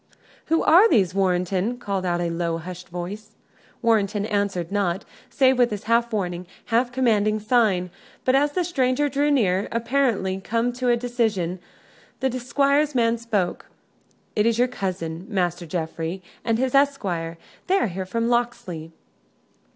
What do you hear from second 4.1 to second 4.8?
answered